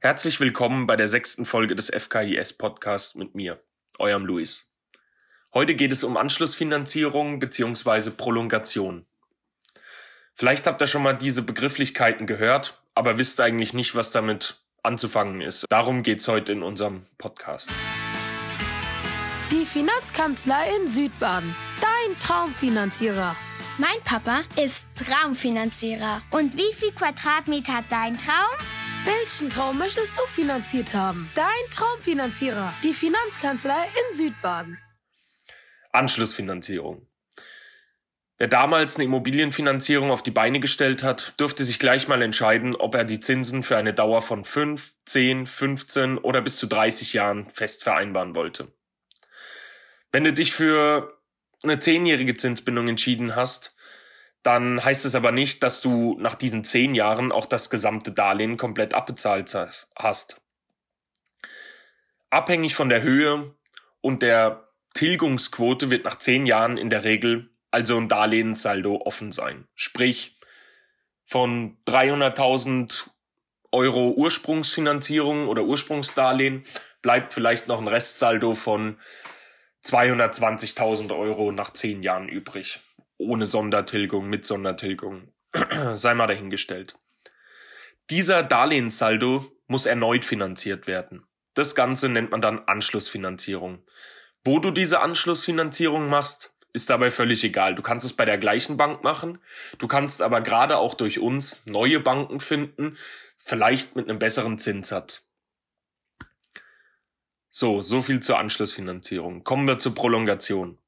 Herzlich 0.00 0.38
willkommen 0.38 0.86
bei 0.86 0.94
der 0.94 1.08
sechsten 1.08 1.44
Folge 1.44 1.74
des 1.74 1.90
FKIS 1.90 2.52
Podcasts 2.52 3.16
mit 3.16 3.34
mir, 3.34 3.60
eurem 3.98 4.26
Luis. 4.26 4.70
Heute 5.52 5.74
geht 5.74 5.90
es 5.90 6.04
um 6.04 6.16
Anschlussfinanzierung 6.16 7.40
bzw. 7.40 8.10
Prolongation. 8.10 9.06
Vielleicht 10.34 10.68
habt 10.68 10.80
ihr 10.80 10.86
schon 10.86 11.02
mal 11.02 11.14
diese 11.14 11.42
Begrifflichkeiten 11.42 12.28
gehört, 12.28 12.80
aber 12.94 13.18
wisst 13.18 13.40
eigentlich 13.40 13.74
nicht, 13.74 13.96
was 13.96 14.12
damit 14.12 14.60
anzufangen 14.84 15.40
ist. 15.40 15.64
Darum 15.68 16.04
geht's 16.04 16.28
heute 16.28 16.52
in 16.52 16.62
unserem 16.62 17.04
Podcast. 17.18 17.68
Die 19.50 19.64
Finanzkanzlei 19.64 20.76
in 20.80 20.86
Südbaden. 20.86 21.52
Dein 21.80 22.16
Traumfinanzierer. 22.20 23.34
Mein 23.78 24.00
Papa 24.04 24.42
ist 24.62 24.86
Traumfinanzierer. 24.94 26.22
Und 26.30 26.56
wie 26.56 26.72
viel 26.72 26.92
Quadratmeter 26.92 27.74
hat 27.78 27.86
dein 27.90 28.16
Traum? 28.16 28.77
Welchen 29.08 29.48
Traum 29.48 29.78
möchtest 29.78 30.18
du 30.18 30.26
finanziert 30.26 30.92
haben? 30.92 31.30
Dein 31.34 31.48
Traumfinanzierer, 31.70 32.70
die 32.84 32.92
Finanzkanzlei 32.92 33.84
in 33.84 34.16
Südbaden. 34.18 34.76
Anschlussfinanzierung. 35.92 37.06
Wer 38.36 38.48
damals 38.48 38.96
eine 38.96 39.04
Immobilienfinanzierung 39.04 40.10
auf 40.10 40.22
die 40.22 40.30
Beine 40.30 40.60
gestellt 40.60 41.04
hat, 41.04 41.40
dürfte 41.40 41.64
sich 41.64 41.78
gleich 41.78 42.06
mal 42.06 42.20
entscheiden, 42.20 42.76
ob 42.76 42.94
er 42.94 43.04
die 43.04 43.18
Zinsen 43.18 43.62
für 43.62 43.78
eine 43.78 43.94
Dauer 43.94 44.20
von 44.20 44.44
5, 44.44 44.96
10, 45.06 45.46
15 45.46 46.18
oder 46.18 46.42
bis 46.42 46.58
zu 46.58 46.66
30 46.66 47.14
Jahren 47.14 47.48
fest 47.48 47.84
vereinbaren 47.84 48.34
wollte. 48.34 48.70
Wenn 50.12 50.24
du 50.24 50.34
dich 50.34 50.52
für 50.52 51.18
eine 51.62 51.78
zehnjährige 51.78 52.34
Zinsbindung 52.34 52.88
entschieden 52.88 53.34
hast, 53.34 53.74
dann 54.42 54.82
heißt 54.84 55.04
es 55.04 55.14
aber 55.14 55.32
nicht, 55.32 55.62
dass 55.62 55.80
du 55.80 56.16
nach 56.18 56.34
diesen 56.34 56.64
zehn 56.64 56.94
Jahren 56.94 57.32
auch 57.32 57.46
das 57.46 57.70
gesamte 57.70 58.12
Darlehen 58.12 58.56
komplett 58.56 58.94
abbezahlt 58.94 59.54
hast. 59.96 60.40
Abhängig 62.30 62.74
von 62.74 62.88
der 62.88 63.02
Höhe 63.02 63.54
und 64.00 64.22
der 64.22 64.68
Tilgungsquote 64.94 65.90
wird 65.90 66.04
nach 66.04 66.18
zehn 66.18 66.46
Jahren 66.46 66.76
in 66.76 66.90
der 66.90 67.04
Regel 67.04 67.50
also 67.70 67.96
ein 67.98 68.08
Darlehenssaldo 68.08 69.02
offen 69.04 69.32
sein. 69.32 69.66
Sprich, 69.74 70.36
von 71.26 71.76
300.000 71.86 73.08
Euro 73.70 74.10
Ursprungsfinanzierung 74.16 75.46
oder 75.46 75.64
Ursprungsdarlehen 75.64 76.64
bleibt 77.02 77.34
vielleicht 77.34 77.68
noch 77.68 77.80
ein 77.80 77.88
Restsaldo 77.88 78.54
von 78.54 78.98
220.000 79.84 81.14
Euro 81.16 81.52
nach 81.52 81.70
zehn 81.70 82.02
Jahren 82.02 82.28
übrig 82.28 82.80
ohne 83.18 83.46
Sondertilgung, 83.46 84.28
mit 84.28 84.46
Sondertilgung. 84.46 85.32
Sei 85.94 86.14
mal 86.14 86.26
dahingestellt. 86.26 86.98
Dieser 88.10 88.42
Darlehenssaldo 88.42 89.44
muss 89.66 89.84
erneut 89.84 90.24
finanziert 90.24 90.86
werden. 90.86 91.26
Das 91.54 91.74
Ganze 91.74 92.08
nennt 92.08 92.30
man 92.30 92.40
dann 92.40 92.60
Anschlussfinanzierung. 92.60 93.84
Wo 94.44 94.60
du 94.60 94.70
diese 94.70 95.00
Anschlussfinanzierung 95.00 96.08
machst, 96.08 96.54
ist 96.72 96.88
dabei 96.88 97.10
völlig 97.10 97.44
egal. 97.44 97.74
Du 97.74 97.82
kannst 97.82 98.06
es 98.06 98.12
bei 98.12 98.24
der 98.24 98.38
gleichen 98.38 98.76
Bank 98.76 99.02
machen. 99.02 99.38
Du 99.78 99.88
kannst 99.88 100.22
aber 100.22 100.40
gerade 100.40 100.78
auch 100.78 100.94
durch 100.94 101.18
uns 101.18 101.66
neue 101.66 102.00
Banken 102.00 102.40
finden, 102.40 102.96
vielleicht 103.36 103.96
mit 103.96 104.08
einem 104.08 104.18
besseren 104.18 104.58
Zinssatz. 104.58 105.30
So, 107.50 107.82
so 107.82 108.02
viel 108.02 108.20
zur 108.20 108.38
Anschlussfinanzierung. 108.38 109.42
Kommen 109.42 109.66
wir 109.66 109.78
zur 109.78 109.94
Prolongation. 109.94 110.78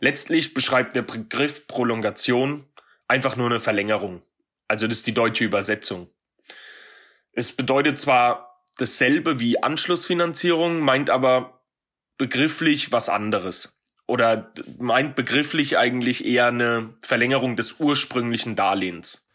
Letztlich 0.00 0.54
beschreibt 0.54 0.96
der 0.96 1.02
Begriff 1.02 1.66
Prolongation 1.66 2.66
einfach 3.06 3.36
nur 3.36 3.46
eine 3.46 3.60
Verlängerung. 3.60 4.22
Also 4.66 4.86
das 4.86 4.98
ist 4.98 5.06
die 5.06 5.14
deutsche 5.14 5.44
Übersetzung. 5.44 6.10
Es 7.32 7.54
bedeutet 7.54 7.98
zwar 8.00 8.64
dasselbe 8.78 9.38
wie 9.38 9.62
Anschlussfinanzierung, 9.62 10.80
meint 10.80 11.10
aber 11.10 11.62
begrifflich 12.16 12.92
was 12.92 13.08
anderes. 13.08 13.76
Oder 14.06 14.52
meint 14.78 15.14
begrifflich 15.14 15.78
eigentlich 15.78 16.24
eher 16.24 16.46
eine 16.46 16.94
Verlängerung 17.02 17.56
des 17.56 17.74
ursprünglichen 17.78 18.56
Darlehens. 18.56 19.28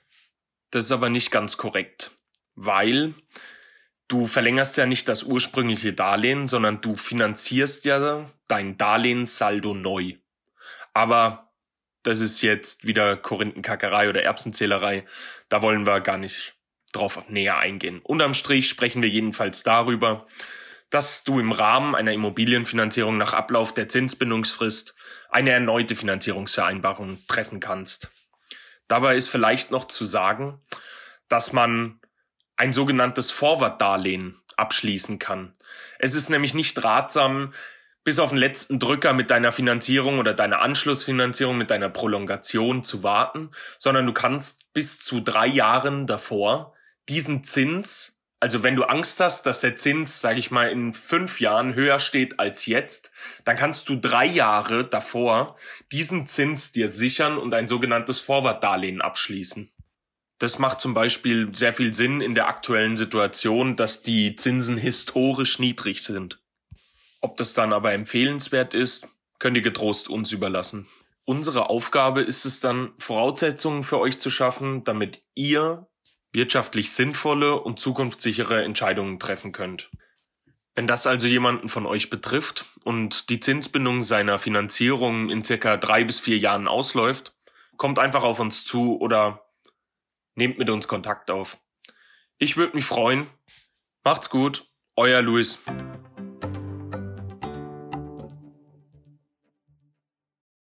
Das 0.71 0.85
ist 0.85 0.91
aber 0.91 1.09
nicht 1.09 1.31
ganz 1.31 1.57
korrekt, 1.57 2.11
weil 2.55 3.13
du 4.07 4.25
verlängerst 4.25 4.77
ja 4.77 4.85
nicht 4.85 5.07
das 5.07 5.23
ursprüngliche 5.23 5.93
Darlehen, 5.93 6.47
sondern 6.47 6.81
du 6.81 6.95
finanzierst 6.95 7.85
ja 7.85 8.25
dein 8.47 8.77
Darlehenssaldo 8.77 9.73
neu. 9.73 10.15
Aber 10.95 11.51
das 12.03 12.21
ist 12.21 12.41
jetzt 12.41 12.87
wieder 12.87 13.17
Korinthenkackerei 13.17 14.09
oder 14.09 14.23
Erbsenzählerei. 14.23 15.05
Da 15.49 15.61
wollen 15.61 15.85
wir 15.85 15.99
gar 15.99 16.17
nicht 16.17 16.55
drauf 16.93 17.27
näher 17.29 17.57
eingehen. 17.57 17.99
Unterm 18.01 18.33
Strich 18.33 18.69
sprechen 18.69 19.01
wir 19.01 19.09
jedenfalls 19.09 19.63
darüber, 19.63 20.25
dass 20.89 21.25
du 21.25 21.39
im 21.39 21.51
Rahmen 21.51 21.95
einer 21.95 22.13
Immobilienfinanzierung 22.13 23.17
nach 23.17 23.33
Ablauf 23.33 23.73
der 23.73 23.89
Zinsbindungsfrist 23.89 24.95
eine 25.29 25.49
erneute 25.49 25.97
Finanzierungsvereinbarung 25.97 27.19
treffen 27.27 27.59
kannst. 27.59 28.09
Dabei 28.87 29.17
ist 29.17 29.27
vielleicht 29.27 29.71
noch 29.71 29.85
zu 29.85 30.05
sagen, 30.05 30.61
dass 31.27 31.51
man 31.51 31.99
ein 32.55 32.71
sogenanntes 32.71 33.31
Forward-Darlehen 33.31 34.39
abschließen 34.55 35.19
kann. 35.19 35.53
Es 35.99 36.13
ist 36.13 36.29
nämlich 36.29 36.53
nicht 36.53 36.81
ratsam, 36.81 37.53
bis 38.05 38.19
auf 38.19 38.29
den 38.29 38.37
letzten 38.37 38.79
Drücker 38.79 39.11
mit 39.13 39.31
deiner 39.31 39.51
Finanzierung 39.51 40.19
oder 40.19 40.33
deiner 40.33 40.61
Anschlussfinanzierung, 40.61 41.57
mit 41.57 41.71
deiner 41.71 41.89
Prolongation 41.89 42.83
zu 42.83 43.03
warten, 43.03 43.49
sondern 43.79 44.05
du 44.05 44.13
kannst 44.13 44.71
bis 44.73 44.99
zu 44.99 45.19
drei 45.19 45.47
Jahren 45.47 46.07
davor 46.07 46.73
diesen 47.09 47.43
Zins, 47.43 48.21
also 48.39 48.61
wenn 48.61 48.75
du 48.75 48.83
Angst 48.83 49.19
hast, 49.21 49.47
dass 49.47 49.61
der 49.61 49.75
Zins, 49.75 50.21
sage 50.21 50.37
ich 50.37 50.51
mal, 50.51 50.69
in 50.69 50.93
fünf 50.93 51.39
Jahren 51.39 51.73
höher 51.73 51.97
steht 51.97 52.39
als 52.39 52.67
jetzt, 52.67 53.11
dann 53.43 53.55
kannst 53.55 53.89
du 53.89 53.95
drei 53.95 54.25
Jahre 54.25 54.85
davor 54.85 55.55
diesen 55.91 56.27
Zins 56.27 56.71
dir 56.71 56.89
sichern 56.89 57.39
und 57.39 57.55
ein 57.55 57.67
sogenanntes 57.67 58.19
Forward-Darlehen 58.19 59.01
abschließen. 59.01 59.71
Das 60.37 60.59
macht 60.59 60.79
zum 60.79 60.93
Beispiel 60.93 61.55
sehr 61.55 61.73
viel 61.73 61.93
Sinn 61.93 62.21
in 62.21 62.35
der 62.35 62.47
aktuellen 62.47 62.97
Situation, 62.97 63.75
dass 63.75 64.03
die 64.03 64.35
Zinsen 64.35 64.77
historisch 64.77 65.57
niedrig 65.57 66.03
sind. 66.03 66.44
Ob 67.21 67.37
das 67.37 67.53
dann 67.53 67.73
aber 67.73 67.93
empfehlenswert 67.93 68.73
ist, 68.73 69.07
könnt 69.39 69.57
ihr 69.57 69.63
getrost 69.63 70.09
uns 70.09 70.31
überlassen. 70.31 70.87
Unsere 71.25 71.69
Aufgabe 71.69 72.21
ist 72.21 72.45
es 72.45 72.59
dann, 72.59 72.93
Voraussetzungen 72.99 73.83
für 73.83 73.99
euch 73.99 74.19
zu 74.19 74.29
schaffen, 74.29 74.83
damit 74.83 75.23
ihr 75.33 75.87
wirtschaftlich 76.31 76.91
sinnvolle 76.91 77.59
und 77.59 77.79
zukunftssichere 77.79 78.63
Entscheidungen 78.63 79.19
treffen 79.19 79.51
könnt. 79.51 79.89
Wenn 80.75 80.87
das 80.87 81.07
also 81.07 81.27
jemanden 81.27 81.69
von 81.69 81.85
euch 81.85 82.09
betrifft 82.09 82.65
und 82.83 83.29
die 83.29 83.39
Zinsbindung 83.39 84.01
seiner 84.01 84.37
Finanzierung 84.37 85.29
in 85.29 85.43
circa 85.43 85.77
drei 85.77 86.03
bis 86.03 86.19
vier 86.19 86.37
Jahren 86.37 86.67
ausläuft, 86.67 87.33
kommt 87.77 87.97
einfach 87.97 88.23
auf 88.23 88.39
uns 88.39 88.65
zu 88.65 88.99
oder 88.99 89.45
nehmt 90.35 90.59
mit 90.59 90.69
uns 90.69 90.87
Kontakt 90.87 91.31
auf. 91.31 91.57
Ich 92.37 92.57
würde 92.57 92.75
mich 92.75 92.85
freuen. 92.85 93.27
Macht's 94.03 94.29
gut, 94.29 94.65
euer 94.97 95.21
Luis. 95.21 95.59